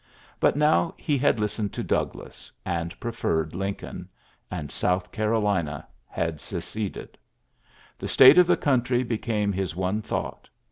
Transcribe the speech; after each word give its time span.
But 0.39 0.57
low 0.57 0.95
he 0.97 1.15
had 1.19 1.39
listened 1.39 1.73
to 1.73 1.83
Douglas, 1.83 2.51
and 2.65 2.95
)referred 3.05 3.53
Lincoln; 3.53 4.09
and 4.49 4.71
South 4.71 5.11
Carolina 5.11 5.87
lad 6.17 6.41
seceded. 6.41 7.19
The 7.99 8.07
state 8.07 8.39
of 8.39 8.47
the 8.47 8.57
country 8.57 9.05
)ecame 9.05 9.53
his 9.53 9.75
one 9.75 10.01
thought. 10.01 10.49